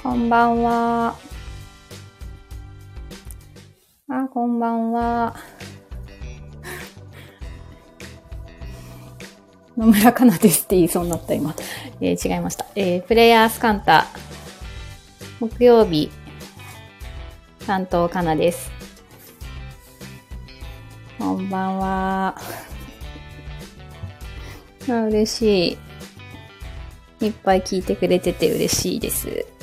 [0.00, 1.16] こんばんは。
[4.08, 5.34] あ、こんばんは。
[9.76, 11.52] 野村かなですって言いそうになった今。
[12.00, 12.64] えー、違いました。
[12.76, 14.06] えー、プレイヤースカンタ、
[15.40, 16.12] 木曜日、
[17.66, 18.70] 担当かなです。
[21.18, 22.36] こんばんは。
[24.88, 25.76] あ嬉し
[27.20, 27.26] い。
[27.26, 29.57] いっぱい聞いてくれてて嬉しいです。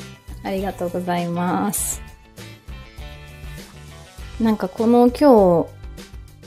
[0.46, 2.02] ありがとうございます。
[4.40, 5.68] なんかこの今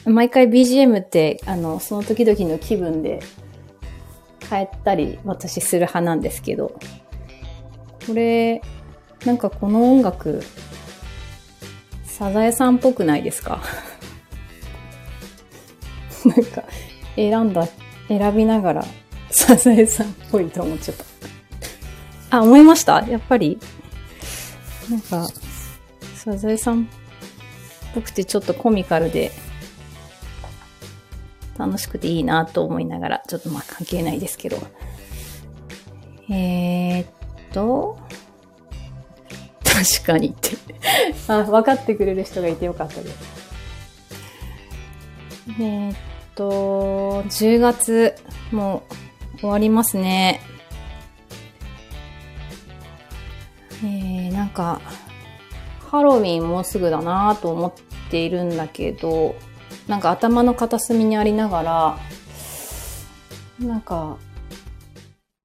[0.05, 3.21] 日、毎回 BGM って、あの、その時々の気分で
[4.49, 6.79] 変えたり私する派なんですけど、
[8.07, 8.63] これ、
[9.25, 10.43] なんかこの音楽、
[12.05, 13.61] サザエさんっぽくないですか？
[16.25, 16.65] なんか、
[17.17, 17.67] 選んだ、
[18.09, 18.85] 選びながら、
[19.31, 20.97] サザエさんっぽいと思っちゃっ
[22.31, 22.39] た。
[22.39, 23.03] あ、思いました？
[23.09, 23.59] やっぱり、
[24.91, 25.27] なんか、
[26.15, 26.87] サザエさんっ
[27.95, 29.33] ぽくてちょっとコミカルで、
[31.59, 34.59] 楽しくていいなと思いながら、ちょっとまあ関係ないですけど。
[36.31, 37.07] えー、っ
[37.53, 37.99] と、
[39.65, 40.57] 確かにって
[41.29, 43.17] あ、分かってくれる人がいてよかったです。
[45.61, 45.97] えー、っ
[46.35, 48.15] と、10月、
[48.53, 48.83] も
[49.37, 50.41] う終わりますね。
[53.85, 54.81] えー、なんか、
[55.91, 57.73] ハロウィンもうすぐだなと思っ
[58.11, 59.35] ているんだけど、
[59.87, 61.99] なんか頭の片隅にありながら、
[63.59, 64.19] なんか、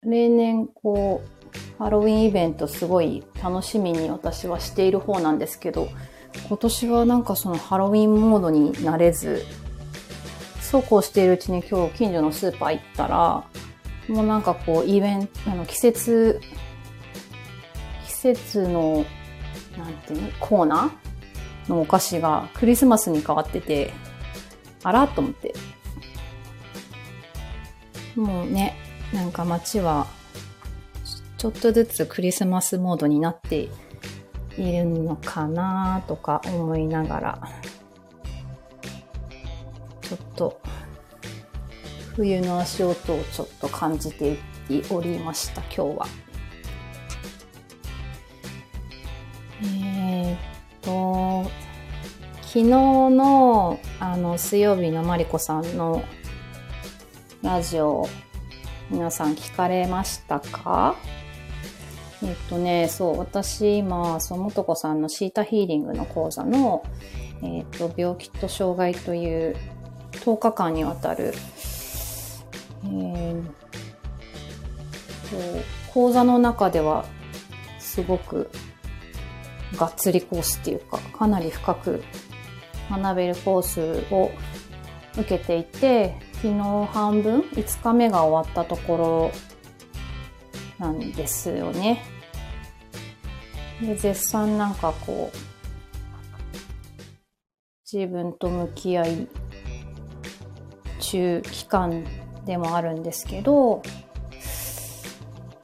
[0.04, 1.34] 例年こう、
[1.78, 5.90] ハロウィンイベントすごい楽しみに私はしている方なんですけど、
[6.48, 9.44] 今年はなんかそのハロウィンモードになれず、
[10.60, 13.44] そうこうしているうちに今日近所のスーパー行ったら、
[14.10, 16.42] もうなんかこうイベント、あの季節、
[18.24, 19.06] 節の、
[19.78, 23.94] なんていうの、コーナーのお菓子がクリスマスに変わってて、
[24.84, 25.54] あらと思って。
[28.16, 28.76] もうね、
[29.14, 30.08] なんか街は、
[31.38, 33.70] ちょっとずつクリスマスモードになって
[34.58, 37.42] いるのかなとか思いながら、
[40.02, 40.62] ちょっと、
[42.16, 44.38] 冬の足音をちょっと感じて
[44.90, 46.33] おりました、今日は。
[50.84, 51.44] と、
[52.42, 56.04] 昨日の、あの、水曜日のマリコさんの
[57.42, 58.08] ラジオ、
[58.90, 60.96] 皆さん聞かれましたか？
[62.24, 66.84] えっとね、そう、私今、そのとこさんのシータヒーリングの講座の、
[67.42, 69.56] えっと、病気と障害という
[70.12, 71.34] 10日間にわたる、
[72.86, 73.44] えー、
[75.94, 77.06] 講座の中では
[77.80, 78.50] すごく
[79.78, 82.04] がっつりコースっていうか、かなり深く
[82.90, 84.32] 学べるコースを
[85.18, 86.54] 受けていて、昨日
[86.92, 89.32] 半分、5日目が終わったとこ
[90.80, 92.04] ろなんですよね。
[93.82, 95.38] で、絶賛なんかこう、
[97.92, 99.28] 自分と向き合い
[101.00, 102.04] 中期間
[102.46, 103.82] でもあるんですけど、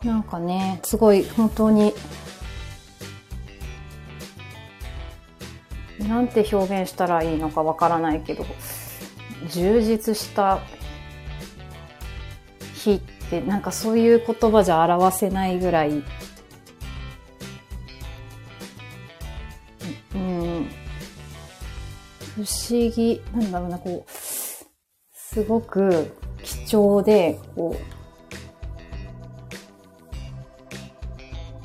[0.04, 1.94] なんかね、すごい本当に
[6.10, 8.44] なんて表現したらいいのかわからないけど、
[9.48, 10.60] 充実した
[12.74, 13.00] 日っ
[13.30, 15.94] てなんかそういう言葉じゃ表せないぐらい、う
[20.18, 20.68] ん、
[22.36, 22.48] 不思
[22.90, 24.12] 議、なんだろうな、こう、
[25.14, 27.76] すごく貴重で、こ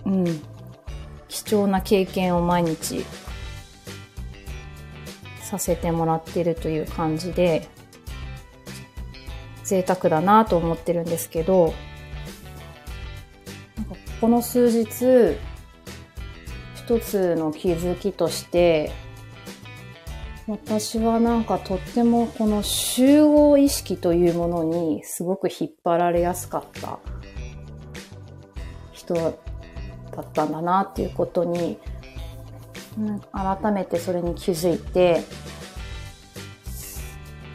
[0.04, 0.42] う、うん、
[1.28, 3.06] 貴重な経験を毎日
[5.44, 7.68] させてもらってるという感じで、
[9.64, 11.74] 贅沢だなと思ってるんですけど、
[13.76, 15.38] なんかこの数日、
[16.74, 18.92] 一つの気づきとして、
[20.46, 26.98] 私はなんかとってもこの集合意識というものにすごく引っ張られやすかった
[28.92, 31.78] 人だったんだなっていうことに
[32.98, 35.22] うん改めてそれに気づいて、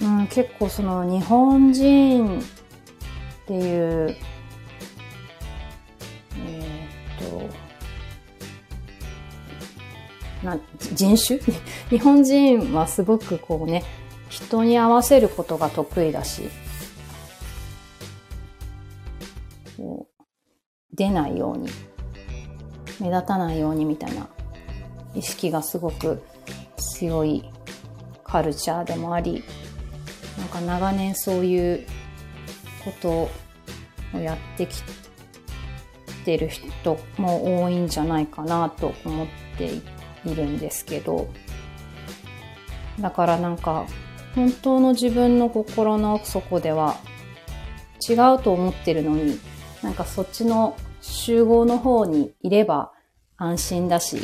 [0.01, 2.44] うん、結構その日本人っ
[3.47, 4.15] ていう、
[6.38, 7.50] えー、っ
[10.41, 10.59] と、な
[10.94, 11.39] 人種？
[11.89, 13.83] 日本人はすごくこうね、
[14.30, 16.50] 人に合わせることが得意だし、
[20.94, 21.69] 出ないように
[23.00, 24.27] 目立たないようにみたいな
[25.16, 26.22] 意識がすごく
[26.78, 27.50] 強い
[28.24, 29.44] カルチャーでもあり、
[30.38, 31.86] なんか長年そういう
[32.86, 33.10] こと
[34.18, 34.82] をやってき
[36.26, 39.28] てる人も多いんじゃないかなと思っ
[39.58, 39.66] て
[40.26, 41.30] いるんですけど、
[43.00, 43.86] だからなんか
[44.36, 46.98] 本当の自分の心の奥底では
[48.08, 49.40] 違うと思ってるのに、
[49.82, 52.92] なんかそっちの集合の方にいれば
[53.38, 54.20] 安心だし、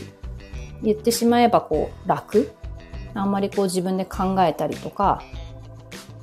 [0.86, 2.52] 言ってしまえばこう楽？
[3.14, 5.22] あんまりこう自分で考えたりとか、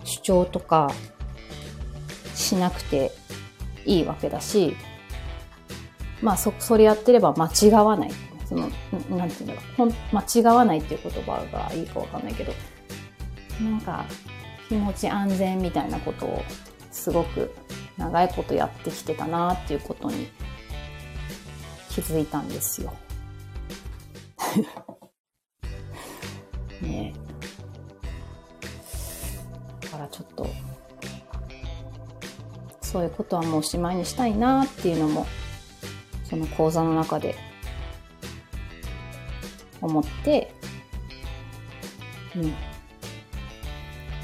[0.05, 0.91] 主張とか
[2.35, 3.13] しなくて
[3.85, 4.77] いいわけだし、
[6.21, 8.11] まあそ、それやってれば間違わない。
[8.47, 8.71] その、
[9.11, 9.93] なんていうんだろう。
[10.13, 12.53] 間違わないっていう言葉がいいかわかんないけど、
[13.61, 14.05] なんか
[14.69, 16.43] 気持ち安全みたいなことを
[16.91, 17.55] すごく
[17.97, 20.29] 長いことやってきてたなっていうことに
[21.91, 22.93] 気づいたんですよ。
[26.83, 27.19] ねえ
[29.85, 30.47] だからちょっと
[32.81, 35.27] そういうことはもうおしまいにしたいなっていうのも
[36.25, 37.35] その講座の中で
[39.81, 40.53] 思って、
[42.37, 42.55] うん、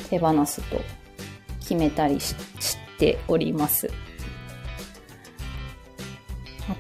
[0.09, 0.81] 手放すと
[1.61, 2.37] 決めたりし
[2.99, 3.91] ております。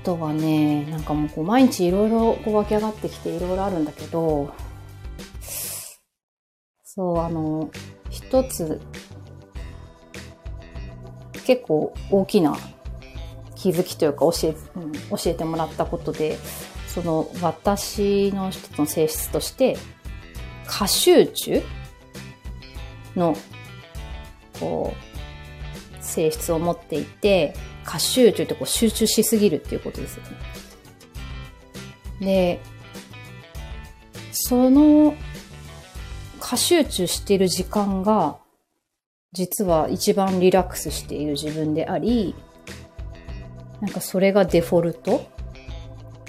[0.08, 4.54] とはね、なんかもうこう毎日いろいろこう湧き上がってきていろいろあるんだけど、
[6.82, 7.70] そう、あの、
[8.08, 8.80] 一つ、
[11.44, 12.56] 結構大きな
[13.54, 16.38] 気づきというか教え、うん、教えてもらったことで、
[16.86, 19.76] その私の一つの性質として、
[20.66, 21.62] 過集中
[23.14, 23.36] の、
[24.58, 24.94] こ
[26.00, 27.52] う、性質を持っていて、
[27.88, 30.30] 過集中ってこう集中しすぎるっていうことですよね。
[32.20, 32.60] で、
[34.30, 35.14] その
[36.38, 38.36] 過集中している時間が、
[39.32, 42.34] 実は一番リラックスしている自分であり、
[43.80, 45.26] なんかそれがデフォルト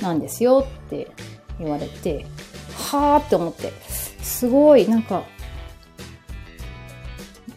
[0.02, 1.12] なんですよって
[1.60, 2.26] 言われて、
[2.92, 3.74] はーって思って、
[4.22, 5.26] すごいなんか、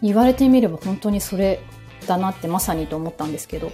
[0.02, 1.60] 言われてみれば本当にそれ
[2.08, 3.70] だなってまさにと思ったんですけど、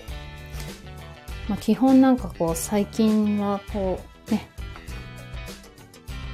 [1.48, 4.48] まあ、基本なんかこう最近はこうね、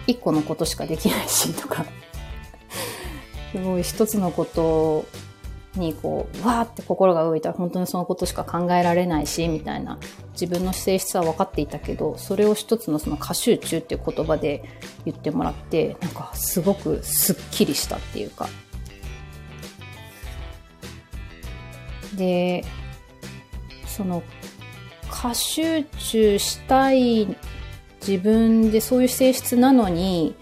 [0.07, 1.87] 一個のことしかできないしとか、
[3.53, 5.07] すごい一つのこと
[5.77, 9.99] にこう、わーって心が動いたら本当にそのことしか考えられないし、みたいな
[10.33, 14.65] 自分の性質は分かっていたけど、それを一つのその過集中っていう言葉で
[15.05, 18.49] 言ってもらって、なんかすごくスッキリしたっていうか。
[22.17, 22.65] で、
[23.87, 24.23] その
[25.17, 27.37] 過集中したい
[28.07, 30.35] 自分でそういう性質なのに、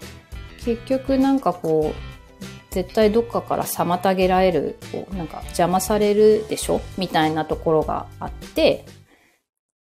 [0.65, 6.81] 結局なんかこう、絶対どっかから妨げられる、こうなんか邪魔されるでしょ？
[6.97, 8.85] みたいなところがあって、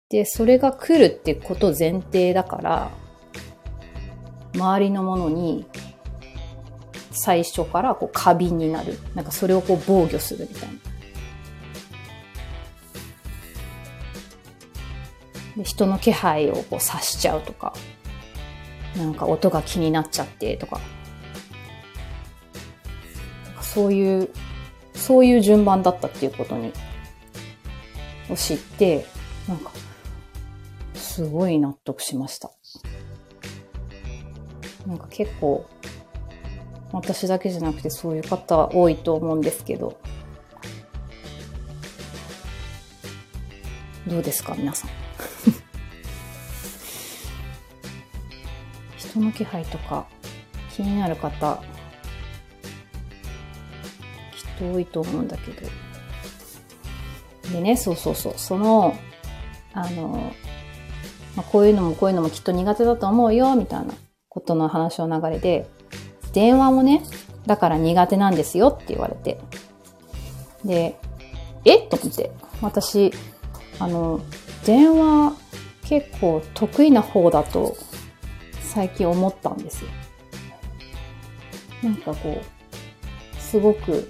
[0.10, 2.92] で、それが来るってこと前提だから、
[4.56, 5.66] 周りのものに
[7.12, 9.00] 最初からこう過敏になる。
[9.16, 10.76] なんかそれをこう防御するみたいな。
[15.58, 17.74] で人の気配をこう察しちゃうとか、
[18.96, 20.80] なんか音が気になっちゃってとか、
[23.62, 24.30] そういう、
[24.94, 26.72] そういう順番だったっていうことに、
[28.30, 29.06] を知って、
[29.48, 29.72] なんか、
[30.96, 32.52] すごい納得しました。
[34.86, 35.66] なんか結構、
[36.92, 40.00] 私だけじゃなくてそういう方多いと思うんですけど、
[44.08, 45.07] どうですか皆さん？
[49.18, 50.08] 人の気配とか
[50.76, 51.62] 気になる方
[54.32, 55.68] きっと多いと思うんだけど。
[57.52, 58.34] でねそうそうそう。
[58.38, 58.96] その
[59.74, 60.32] あの、
[61.36, 63.94] まあ、こういうのもこういうのもきっと苦手だと思うよみたいな
[64.30, 65.68] ことの話の流れで
[66.34, 67.04] 電話もね
[67.46, 69.40] だから苦手なんですよって言われて。
[70.66, 71.00] で
[71.66, 71.78] え？
[71.78, 72.32] っと思って。
[72.62, 73.14] 私
[73.80, 74.20] あの
[74.66, 75.34] 電話
[75.84, 77.78] 結構得意な方だと
[78.68, 79.90] 最近思ったんですよ。
[81.84, 84.10] なんかこう、すごく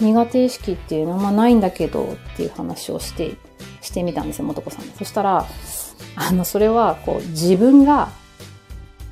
[0.00, 3.36] 苦手意識っていうのはないんだけどっていう話をして、
[3.80, 4.92] してみたんですよ、元子さんに。
[4.92, 5.46] そしたら、
[6.16, 8.10] あの、それはこう自分が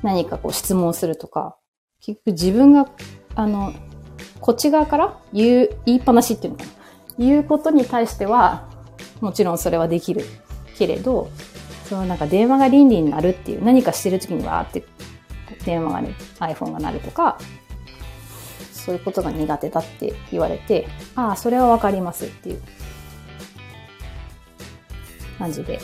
[0.01, 1.57] 何かこう質問するとか、
[2.01, 2.89] 結局自分が、
[3.35, 3.73] あの、
[4.41, 6.71] こっち側から言う、言いっぱなしっていうのかな。
[7.17, 8.67] 言うことに対しては、
[9.21, 10.25] もちろんそれはできる
[10.77, 11.29] けれど、
[11.85, 14.83] そのなんか電話が倫理になるっていう何かしてる時にわーって
[15.65, 17.37] 電話がね iPhone が鳴るとか
[18.71, 22.61] そういうことが苦手だって言われてああそれはわかりますっていう。
[25.43, 25.79] 感じで。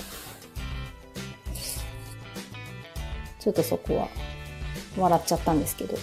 [3.40, 4.08] ちょっとそこは
[4.98, 5.98] 笑っちゃったんですけど。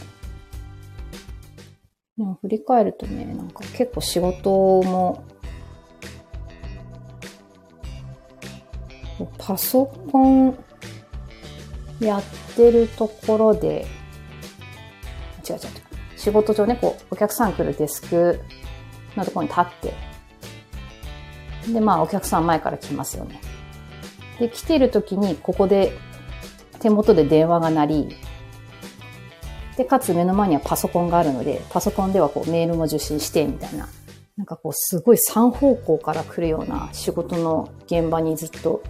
[2.19, 4.51] でも振り返るとねなんか結構仕事
[4.83, 5.23] も
[9.39, 10.59] パソコン
[12.01, 12.23] やっ
[12.55, 13.87] てるところで、
[15.49, 15.61] 違う違う。
[16.17, 18.41] 仕事上ね、こう、お客さん来るデスク
[19.17, 19.65] のところに立っ
[21.67, 23.41] て、で、まあ、お客さん前から来ますよね。
[24.39, 25.93] で、来てる時に、ここで、
[26.81, 28.17] 手元で電話が鳴り、
[29.77, 33.89] で、かつ目の前にはパソコンがあるので、パソコンではこうメールも受信して、みたいな。
[34.37, 38.83] なんかこう、すごい三方向から来るような仕事の現場にずっと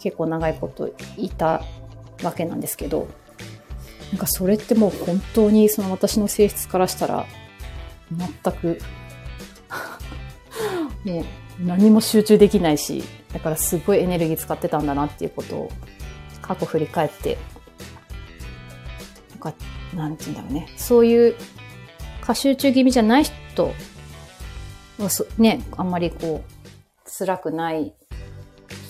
[0.00, 1.62] 結構長いこといた
[2.22, 3.06] わけなんですけど、
[4.10, 7.26] なんかそれってもう本当にその私の性質からしたら、
[8.10, 8.78] 全く
[11.04, 11.24] もう
[11.64, 15.70] 何も集中できないし、だからすごいエネルギー使ってたんだなっていうことを
[16.40, 17.38] 過去振り返って、
[19.30, 19.54] なんか、
[19.94, 20.68] なんて言うんだろうね。
[20.76, 21.36] そういう
[22.20, 23.72] 過集中気味じゃない人
[25.38, 27.92] ね、あんまりこう、辛くない。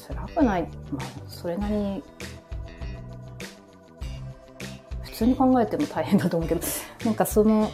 [0.07, 2.03] 辛くない、まあ、それなりに、
[5.03, 6.61] 普通に考えても大変だと思うけど、
[7.05, 7.71] なんかその、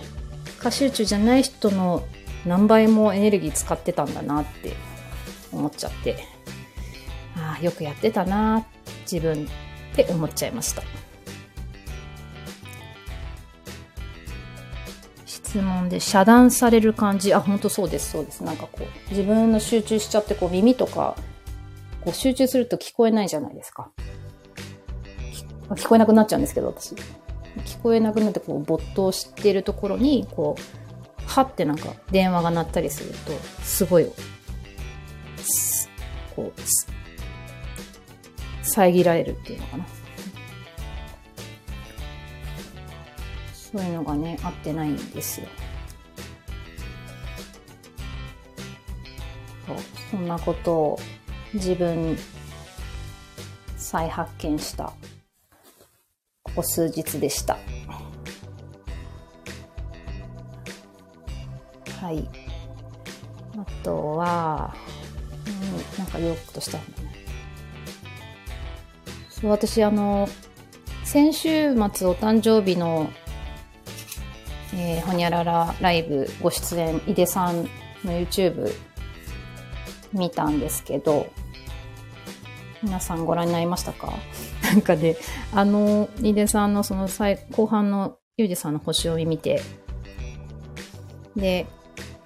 [0.58, 2.02] 過集中じゃない人の
[2.46, 4.72] 何倍もエネルギー使ってたんだなって
[5.52, 6.16] 思っちゃって、
[7.36, 8.66] ああ、よくやってたな、
[9.10, 9.46] 自分っ
[9.94, 10.82] て思っちゃいました。
[15.48, 17.32] 質問で遮断される感じ。
[17.32, 18.44] あ、本当そうです、そうです。
[18.44, 21.16] なんかこう、自分の集中しちゃって、こう耳とか
[22.04, 23.90] こう集中すると聞こえないじゃないですか。
[25.70, 26.94] 聞こえなくなっちゃうんですけど、私。
[27.64, 34.06] 聞こえなくなって、こう、没頭してるところに、こう、はってなんか電話が鳴ったりすると、すごい、
[36.36, 36.60] こう、
[38.62, 39.86] 遮られるっていうのかな。
[43.70, 45.46] そういうのがね、合ってないんですよ。
[49.66, 49.76] そう、
[50.10, 51.00] そんなことを
[51.52, 52.16] 自分
[53.76, 54.92] 再発見した
[56.42, 57.58] ここ数日でした。
[62.00, 62.26] はい。
[63.58, 64.74] あとは、
[65.46, 67.08] うん、なんか言おうとしたんだね。
[69.28, 70.28] そう、私あの、
[71.04, 73.10] 先週末お誕生日の、
[74.74, 77.62] えー、ほにゃららライブご出演、井出さん
[78.04, 78.72] の YouTube
[80.12, 81.26] 見たんですけど、
[82.82, 84.12] 皆さんご覧になりましたか？
[84.62, 85.16] なんかで、
[85.54, 89.62] あの、井出さんのその最後半のユージさんの星読み見て、
[91.34, 91.66] で、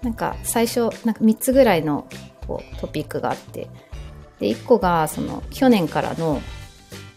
[0.03, 2.09] なんか最初、なんか3つぐらいの
[2.47, 3.69] こうトピックがあって、
[4.41, 6.43] で、1個がその去年からの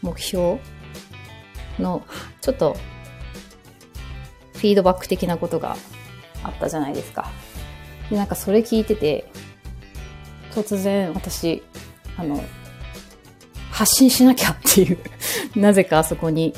[0.01, 0.60] 目標
[1.79, 2.03] の
[2.41, 5.75] ちょっとィードバック的なことが
[6.43, 7.29] あったじゃないですか。
[8.10, 9.29] で、なんかそれ聞いてて、
[10.53, 11.63] 突然私、
[12.17, 12.41] あの、
[13.72, 14.98] 発信しなきゃっていう
[15.60, 16.53] なぜかあそこに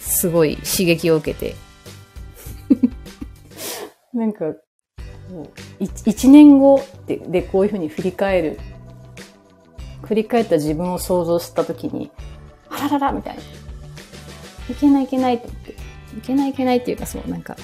[0.00, 1.54] すごい刺激を受けて
[4.12, 4.46] なんか、
[5.78, 8.58] 一年後ででこういうふうに振り返る、
[10.02, 12.10] 振り返った自分を想像したときに、
[12.68, 13.42] あらららみたいな。
[14.68, 15.65] いけないいけないと思って。
[16.16, 17.56] いけないいけないっていうかそう、なんか、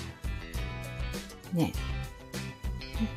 [1.53, 1.73] ね、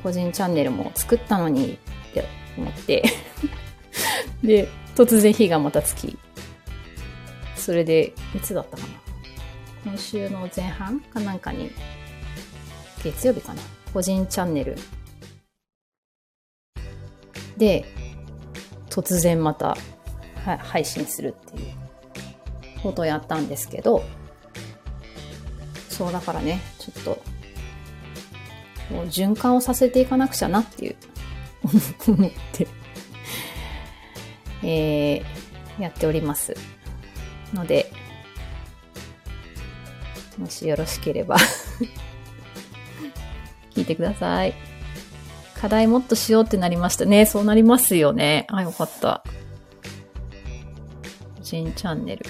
[0.02, 2.26] 個人チャンネルも作ったのにって
[2.58, 3.04] 思って。
[4.42, 6.18] で、突然日がまたつき、
[7.56, 8.90] それで、いつだったかな。
[9.84, 11.72] 今週の前半かなんかに、
[13.04, 13.62] 月曜日かな。
[13.94, 14.78] 個人チャンネル。
[17.58, 17.86] で、
[18.90, 19.78] 突然また、
[20.60, 21.74] 配信するっていう
[22.84, 24.04] ことをやったんですけど、
[25.96, 27.22] そうだからね、ちょっと、
[28.94, 30.96] もう循環をさせていかなくちゃなっていう
[32.08, 32.68] 思って
[34.62, 36.54] えー、やっております
[37.54, 37.94] ので、
[40.38, 41.38] もしよろしければ
[43.74, 44.54] 聞いてください。
[45.54, 47.26] 課題もっとしようってなりましたね。
[47.26, 48.48] そうなりますよね。
[48.50, 49.24] あ、よかった。
[51.42, 52.26] 新チャンネル。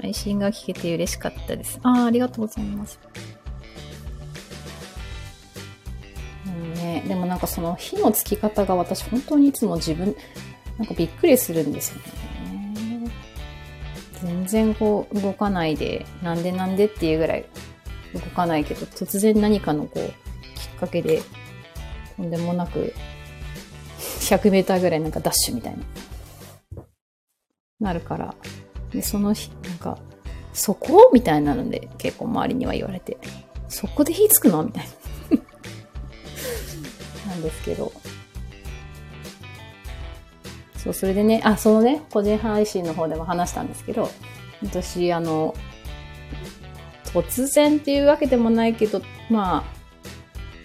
[0.00, 1.80] 配信が聞けて嬉しかったです。
[1.82, 2.98] ああ、ありがとうございます。
[6.46, 10.14] うんね、でもなんかその火のつき方が私本当にいつも自分、
[10.78, 12.26] なんかびっくりするんですよね。
[14.22, 17.46] 全然こう動かないで、なんでなんでっていうぐらい
[18.14, 20.08] 動かないけど、突然何かのこう、
[20.58, 21.22] きっかけで、
[22.16, 22.94] とんでもなく、
[24.20, 26.84] 100メーターぐらいなんかダッシュみたいな、
[27.80, 28.34] なるから。
[28.96, 29.98] で、その日、なんか、
[30.54, 31.10] そこ？
[31.12, 33.18] みたいなので結構周りには言われて、
[33.68, 34.64] そこで火つくの？
[34.64, 34.84] みたい
[37.26, 37.28] な。
[37.30, 37.92] なんですけど。
[40.78, 44.08] そう、それでね、あ、そのね、個人配信の方でも話したんですけど、
[44.62, 45.54] 私、あの、
[47.04, 49.62] 突然っていうわけでもないけど、ま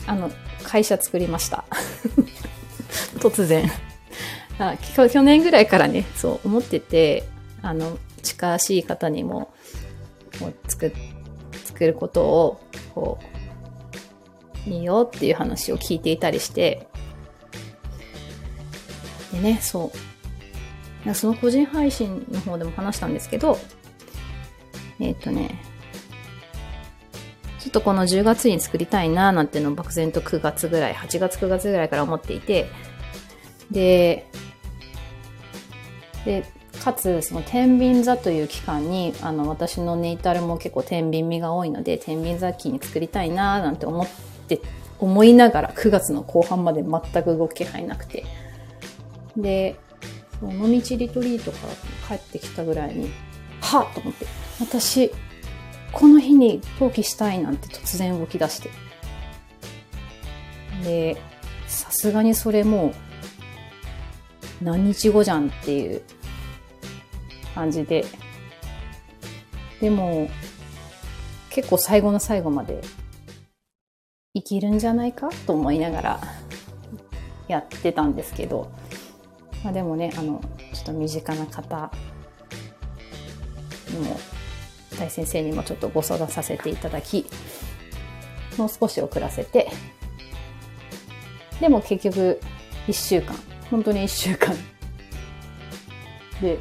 [0.07, 0.31] あ、あの、
[0.63, 1.65] 会社作りました。
[3.19, 3.69] 突然
[4.57, 4.77] あ。
[4.77, 7.23] 去年ぐらいからね、そう思ってて、
[7.62, 9.53] あの、近しい方にも、
[10.39, 10.94] こう作、
[11.65, 12.62] 作ることを、
[12.94, 13.20] こ
[14.65, 16.88] う、いいよっていう話を聞いていたりして、
[19.34, 19.91] でね、そ
[21.06, 21.13] う。
[21.15, 23.58] その個人配信の方でも話したんですけど、
[25.00, 25.60] えっ、ー、とね、
[27.60, 32.70] ちょっとこの10月に作りたいななんてのを漠然と9月ぐらい、8月9月ぐらいから思っていて、
[33.72, 34.30] で、
[36.25, 36.46] で、
[36.81, 44.07] かつ、その天秤座という期間に、あの、私のネイタルも結構天秤味が多いので、天秤座期に作りたいなーなんて思っ
[44.47, 44.61] て、
[44.97, 48.25] 思いながら9月の後半まで全く動く気配なくて。
[49.38, 49.75] で、
[50.39, 51.67] その尾道リトリートか
[52.09, 53.11] ら帰ってきたぐらいに、
[53.61, 54.25] はっと思って、
[54.59, 55.11] 私、
[55.91, 58.71] この日に登記したいなんて突然動き出して。
[60.84, 61.21] で、
[61.67, 62.93] さすがにそれもう
[64.63, 66.01] 何日後じゃんっていう
[67.55, 68.05] 感じで。
[69.79, 70.29] でも、
[71.49, 72.81] 結構最後の最後まで
[74.33, 75.29] 生きるんじゃないか？
[75.45, 76.21] と思いながら
[77.47, 78.71] やってたんですけど、
[79.63, 80.41] まあ、でもね、あの、
[80.73, 81.91] ちょっと身近な方
[83.89, 84.19] にも、
[84.97, 87.25] 大先生にもちょっとご相談させていただき、
[88.57, 89.69] もう少し遅らせて、
[91.59, 92.39] でも結局、
[92.87, 93.35] 一週間、
[93.69, 94.55] 本当に一週間。
[96.41, 96.57] で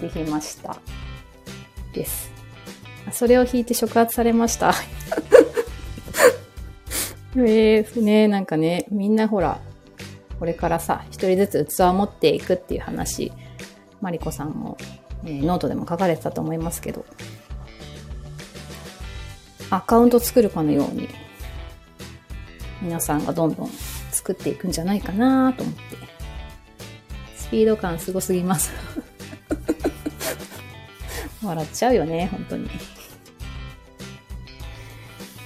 [0.00, 0.76] できました。
[1.92, 2.30] です。
[3.12, 4.74] それを引いて触発されました。
[7.36, 9.60] えー、ね、なんかね、みんなほら、
[10.38, 13.32] これからさ、一人ずつ器を持っていくっていう話、
[14.00, 14.76] マリコさんも、
[15.24, 17.04] えー、ノートでも書かれてたと思いますけど、
[19.70, 21.08] アカウント作るかのように、
[22.82, 23.70] 皆さんがどんどん
[24.12, 25.82] 作っていくんじゃないかなと思って、
[27.36, 28.72] スピード感すごすぎます。
[31.46, 32.68] 笑っちゃうよね、本当に。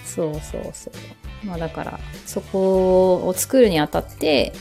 [0.05, 1.47] そうそうそう。
[1.47, 4.53] まあだから、そこを作るにあたって、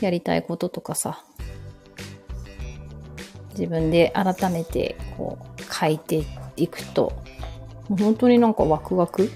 [0.00, 1.24] やりたいこととかさ、
[3.50, 6.24] 自分で改めてこう書いて
[6.56, 7.12] いくと、
[7.88, 9.30] 本当になんかワクワク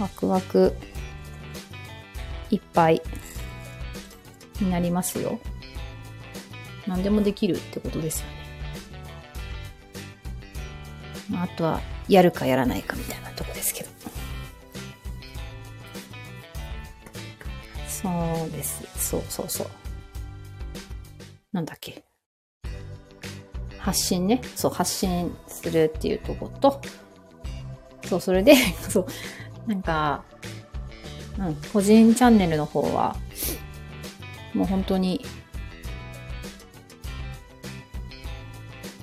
[0.00, 0.74] ワクワク
[2.50, 3.02] いっぱい
[4.60, 5.38] になりますよ。
[6.86, 8.33] 何でもできるってことですよね。
[11.30, 13.90] まあ、あとは、やるかやらないかみたいなとこですけど。
[17.88, 18.82] そうです。
[18.96, 19.68] そうそうそう。
[21.52, 22.04] なんだっけ。
[23.78, 24.40] 発信ね。
[24.56, 26.80] そう、発信するっていうとこと、
[28.04, 28.54] そう、それで、
[28.88, 29.06] そう、
[29.66, 30.24] なんか、
[31.38, 33.16] うん、個人チャンネルの方は、
[34.52, 35.24] もう本当に、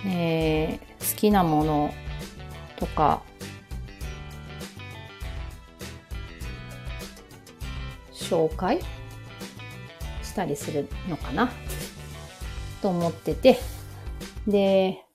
[0.05, 1.93] えー、好きなもの
[2.81, 3.21] とか、
[8.11, 8.79] 紹介？
[10.23, 11.51] したりするのかな？
[12.81, 13.59] と思ってて、
[14.47, 15.05] で、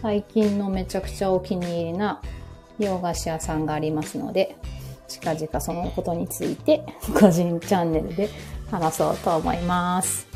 [0.00, 2.22] 最近のめちゃくちゃお気に入りな
[2.78, 4.56] 洋菓子屋さんがありますので、
[5.08, 6.84] 近々そのことについて
[7.18, 8.28] 個人チャンネルで
[8.70, 10.28] 話そうと思います。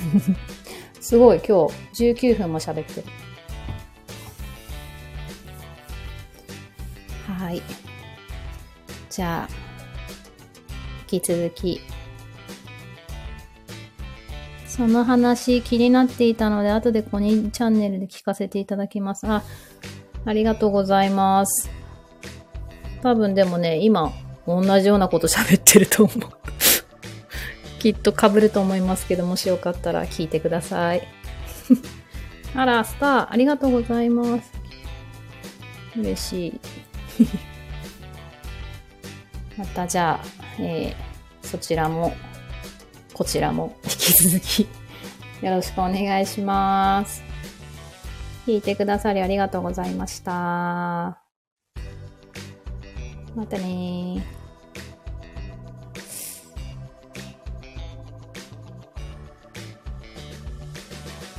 [1.00, 3.06] すごい今日19分も喋ってる。
[7.50, 7.62] はい。
[9.10, 9.54] じゃあ、
[11.10, 11.80] 引き続き、
[14.68, 19.26] その話気になっていたので、後でコニーチャンネルで聞かせていただきます。
[19.26, 19.42] あ、
[20.24, 21.68] ありがとうございます。
[23.02, 24.12] 多分でもね、今、
[24.46, 26.18] 同じようなこと喋ってると思う。
[27.82, 31.02] きっと被ると思いますけど、もしよかったら聞いてください。
[32.54, 34.52] あら、スター、ありがとうございます。
[35.96, 36.60] 嬉しい。
[39.56, 40.26] またじゃあ、
[40.58, 42.12] えー、そちらも、
[43.14, 44.68] こちらも引き続き
[45.44, 47.22] よろしくお願いします。
[48.46, 50.32] 聞いてくださりありがとうございました。
[53.36, 54.39] またね